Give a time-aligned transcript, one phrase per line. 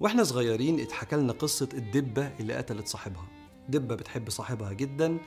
[0.00, 3.26] وإحنا صغيرين اتحكى لنا قصة الدبة اللي قتلت صاحبها.
[3.68, 5.18] دبة بتحب صاحبها جدا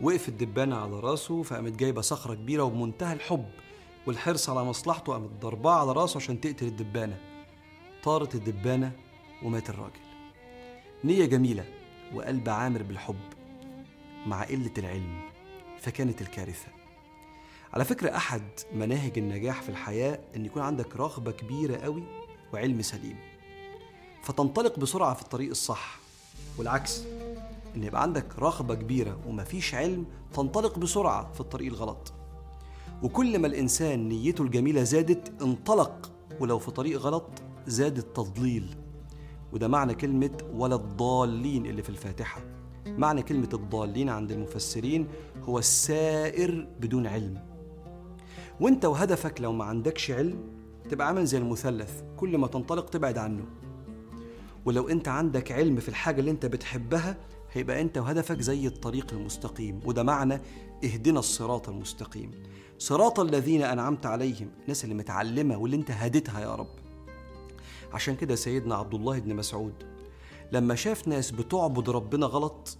[0.00, 3.46] وقف الدبانة على راسه فقامت جايبة صخرة كبيرة وبمنتهى الحب
[4.06, 7.18] والحرص على مصلحته قامت ضرباه على راسه عشان تقتل الدبانة.
[8.02, 8.92] طارت الدبانة
[9.42, 10.00] ومات الراجل.
[11.04, 11.64] نية جميلة
[12.14, 13.20] وقلب عامر بالحب
[14.26, 15.20] مع قلة العلم
[15.80, 16.68] فكانت الكارثة.
[17.72, 18.42] على فكرة أحد
[18.74, 22.02] مناهج النجاح في الحياة إن يكون عندك رغبة كبيرة قوي
[22.52, 23.29] وعلم سليم.
[24.22, 26.00] فتنطلق بسرعة في الطريق الصح.
[26.58, 27.02] والعكس
[27.76, 32.12] إن يبقى عندك رغبة كبيرة ومفيش علم تنطلق بسرعة في الطريق الغلط.
[33.02, 37.28] وكل ما الإنسان نيته الجميلة زادت انطلق ولو في طريق غلط
[37.66, 38.76] زاد التضليل.
[39.52, 42.40] وده معنى كلمة ولا الضالين اللي في الفاتحة.
[42.86, 45.08] معنى كلمة الضالين عند المفسرين
[45.42, 47.44] هو السائر بدون علم.
[48.60, 50.38] وانت وهدفك لو ما عندكش علم
[50.90, 52.02] تبقى عامل زي المثلث.
[52.16, 53.44] كل ما تنطلق تبعد عنه.
[54.64, 57.16] ولو انت عندك علم في الحاجة اللي انت بتحبها
[57.52, 59.80] هيبقى انت وهدفك زي الطريق المستقيم.
[59.84, 60.40] وده معنى
[60.84, 62.30] اهدنا الصراط المستقيم.
[62.78, 66.68] صراط الذين أنعمت عليهم الناس اللي متعلمة واللي انت هديتها يا رب.
[67.92, 69.74] عشان كده سيدنا عبد الله بن مسعود
[70.52, 72.78] لما شاف ناس بتعبد ربنا غلط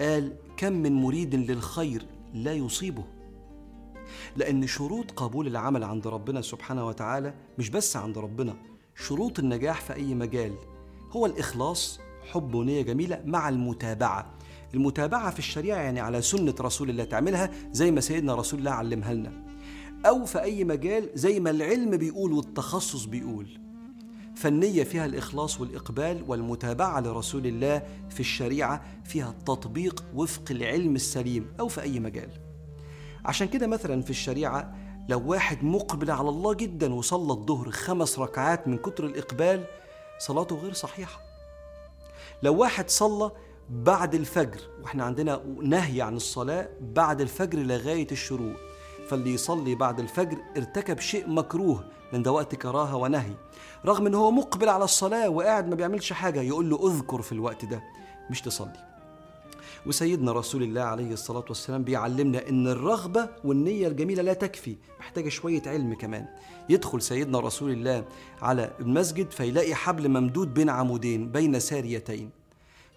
[0.00, 3.04] قال كم من مريد للخير لا يصيبه.
[4.36, 8.56] لأن شروط قبول العمل عند ربنا سبحانه وتعالى مش بس عند ربنا
[8.94, 10.54] شروط النجاح في أي مجال.
[11.12, 12.00] هو الإخلاص
[12.32, 14.34] حب ونية جميلة مع المتابعة.
[14.74, 19.14] المتابعة في الشريعة يعني على سنة رسول الله تعملها زي ما سيدنا رسول الله علمها
[19.14, 19.32] لنا.
[20.06, 23.60] أو في أي مجال زي ما العلم بيقول والتخصص بيقول.
[24.36, 31.68] فالنية فيها الإخلاص والإقبال والمتابعة لرسول الله في الشريعة فيها التطبيق وفق العلم السليم أو
[31.68, 32.28] في أي مجال.
[33.24, 34.74] عشان كده مثلا في الشريعة
[35.08, 39.64] لو واحد مقبل على الله جدا وصلى الظهر خمس ركعات من كتر الإقبال
[40.18, 41.20] صلاته غير صحيحة.
[42.42, 43.30] لو واحد صلى
[43.70, 48.56] بعد الفجر وإحنا عندنا نهي عن الصلاة بعد الفجر لغاية الشروق
[49.08, 53.32] فاللي يصلي بعد الفجر ارتكب شيء مكروه لأن ده وقت كراهة ونهي.
[53.84, 57.64] رغم إن هو مقبل على الصلاة وقاعد ما بيعملش حاجة يقول له اذكر في الوقت
[57.64, 57.82] ده
[58.30, 58.95] مش تصلي.
[59.86, 65.62] وسيدنا رسول الله عليه الصلاة والسلام بيعلمنا إن الرغبة والنية الجميلة لا تكفي محتاجة شوية
[65.66, 66.26] علم كمان.
[66.68, 68.04] يدخل سيدنا رسول الله
[68.42, 72.30] على المسجد فيلاقي حبل ممدود بين عمودين بين ساريتين.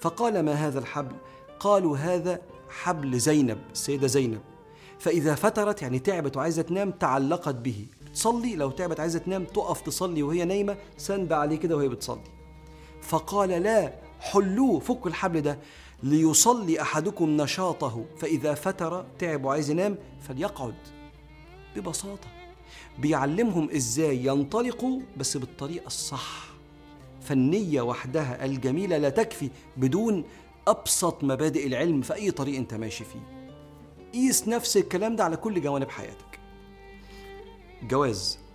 [0.00, 1.16] فقال ما هذا الحبل؟
[1.60, 4.40] قالوا هذا حبل زينب السيدة زينب.
[4.98, 7.86] فإذا فترت يعني تعبت وعايزة تنام تعلقت به.
[8.14, 12.20] تصلي لو تعبت عايزة تنام تقف تصلي وهي نايمة سند عليه كده وهي بتصلي.
[13.02, 15.58] فقال لا حلوة فك الحبل ده.
[16.02, 20.74] ليصلي أحدكم نشاطه فإذا فتر تعب وعايز ينام فليقعد.
[21.76, 22.28] ببساطة.
[22.98, 26.46] بيعلمهم إزاي ينطلقوا بس بالطريقة الصح.
[27.20, 30.24] فالنية وحدها الجميلة لا تكفي بدون
[30.68, 33.50] أبسط مبادئ العلم في أي طريق أنت ماشي فيه.
[34.12, 36.40] قيس نفس الكلام ده على كل جوانب حياتك.
[37.82, 38.45] جواز.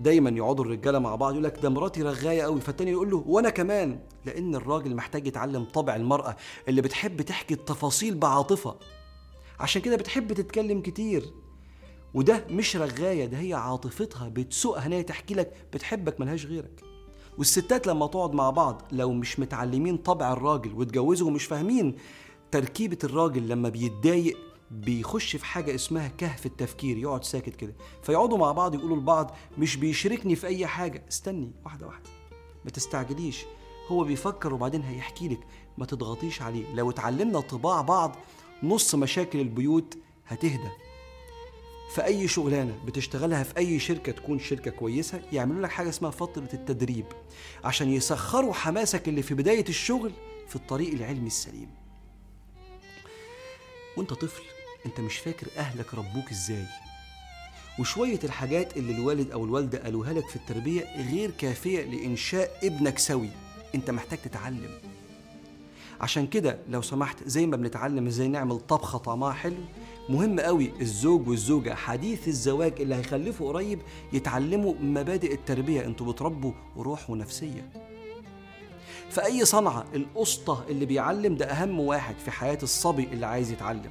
[0.00, 3.50] دايما يقعدوا الرجالة مع بعض يقول لك ده مراتي رغاية قوي فالتاني يقول له وأنا
[3.50, 3.98] كمان.
[4.26, 6.36] لأن الراجل محتاج يتعلم طبع المرأة
[6.68, 8.76] اللي بتحب تحكي التفاصيل بعاطفة.
[9.60, 11.24] عشان كده بتحب تتكلم كتير.
[12.14, 16.80] وده مش رغاية ده هي عاطفتها بتسوقها إن هي تحكي لك بتحبك ملهاش غيرك.
[17.38, 21.94] والستات لما تقعد مع بعض لو مش متعلمين طبع الراجل واتجوزوا ومش فاهمين
[22.50, 24.38] تركيبة الراجل لما بيتضايق
[24.70, 27.74] بيخش في حاجة اسمها كهف التفكير يقعد ساكت كده.
[28.02, 31.04] فيقعدوا مع بعض يقولوا لبعض مش بيشاركني في أي حاجة.
[31.08, 32.10] استني واحدة واحدة.
[32.64, 33.44] ما تستعجليش.
[33.88, 35.40] هو بيفكر وبعدين هيحكي لك.
[35.78, 36.74] ما تضغطيش عليه.
[36.74, 38.16] لو اتعلمنا طباع بعض
[38.62, 40.70] نص مشاكل البيوت هتهدى.
[41.94, 46.48] في أي شغلانة بتشتغلها في أي شركة تكون شركة كويسة يعملوا لك حاجة اسمها فترة
[46.54, 47.06] التدريب.
[47.64, 50.12] عشان يسخروا حماسك اللي في بداية الشغل
[50.48, 51.70] في الطريق العلمي السليم.
[53.96, 54.42] وأنت طفل
[54.86, 56.64] انت مش فاكر اهلك ربوك إزاي.
[57.78, 63.28] وشوية الحاجات اللي الوالد أو الوالدة قالوها لك في التربية غير كافية لإنشاء ابنك سوي.
[63.74, 64.70] أنت محتاج تتعلم.
[66.00, 69.56] عشان كده لو سمحت زي ما بنتعلم إزاي نعمل طبخة طعمها حلو
[70.08, 73.78] مهم قوي الزوج والزوجة حديث الزواج اللي هيخلفوا قريب
[74.12, 77.68] يتعلموا مبادئ التربية أنتوا بتربوا روح ونفسية.
[79.10, 83.90] في أي صنعة الأسطى اللي بيعلم ده أهم واحد في حياة الصبي اللي عايز يتعلم.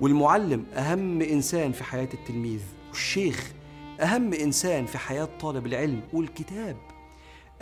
[0.00, 3.52] والمعلم أهم إنسان في حياة التلميذ والشيخ
[4.00, 6.76] أهم إنسان في حياة طالب العلم والكتاب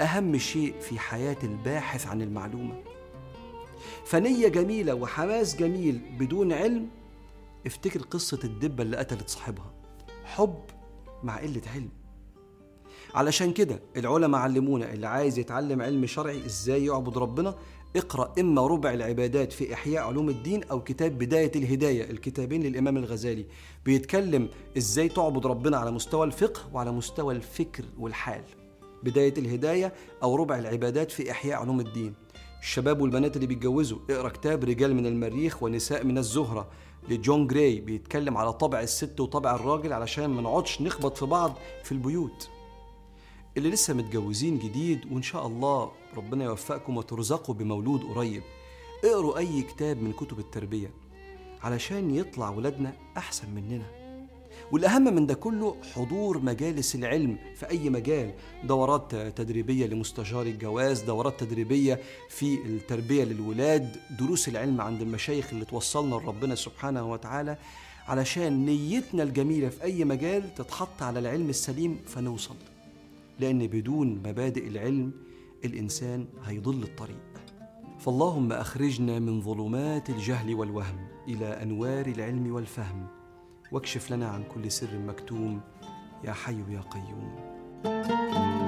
[0.01, 2.83] أهم شيء في حياة الباحث عن المعلومة.
[4.05, 6.89] فنية جميلة وحماس جميل بدون علم
[7.67, 9.73] افتكر قصة الدبة اللي قتلت صاحبها.
[10.25, 10.65] حب
[11.23, 11.89] مع قلة علم.
[13.15, 17.55] علشان كده العلماء علمونا اللي عايز يتعلم علم شرعي إزاي يعبد ربنا
[17.97, 23.47] اقرأ إما ربع العبادات في إحياء علوم الدين أو كتاب بداية الهداية الكتابين للإمام الغزالي.
[23.85, 28.43] بيتكلم إزاي تعبد ربنا على مستوى الفقه وعلى مستوى الفكر والحال.
[29.03, 29.93] بداية الهداية
[30.23, 32.15] أو ربع العبادات في إحياء علوم الدين.
[32.61, 36.69] الشباب والبنات اللي بيتجوزوا اقرأ كتاب رجال من المريخ ونساء من الزهرة.
[37.09, 41.55] لجون جراي بيتكلم على طبع الست وطبع الراجل علشان ما نقعدش نخبط في بعض
[41.85, 42.49] في البيوت.
[43.57, 48.43] اللي لسه متجوزين جديد وإن شاء الله ربنا يوفقكم وترزقوا بمولود قريب.
[49.05, 50.91] اقروا أي كتاب من كتب التربية
[51.63, 53.87] علشان يطلع ولادنا أحسن مننا.
[54.73, 58.35] والأهم من ده كله حضور مجالس العلم في أي مجال.
[58.65, 66.15] دورات تدريبية لمستشار الجواز دورات تدريبية في التربية للولاد دروس العلم عند المشايخ اللي توصلنا
[66.15, 67.57] لربنا سبحانه وتعالى
[68.09, 72.55] علشان نيتنا الجميلة في أي مجال تتحط على العلم السليم فنوصل.
[73.41, 75.13] لأن بدون مبادئ العلم
[75.65, 77.43] الإنسان هيضل الطريق.
[77.99, 83.07] فاللهم أخرجنا من ظلمات الجهل والوهم إلى أنوار العلم والفهم.
[83.73, 85.61] واكشف لنا عن كل سر مكتوم.
[86.25, 88.62] يا حي يا قيوم.